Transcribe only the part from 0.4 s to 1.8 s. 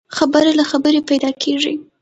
له خبري پيدا کېږي.